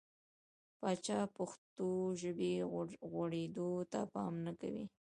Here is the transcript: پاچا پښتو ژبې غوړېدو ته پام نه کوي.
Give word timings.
پاچا 0.79 1.19
پښتو 1.37 1.87
ژبې 2.21 2.53
غوړېدو 3.11 3.69
ته 3.91 3.99
پام 4.13 4.33
نه 4.45 4.53
کوي. 4.61 4.85